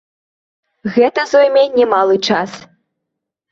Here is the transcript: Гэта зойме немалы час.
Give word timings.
Гэта 0.95 1.27
зойме 1.35 1.63
немалы 1.77 2.19
час. 2.27 2.59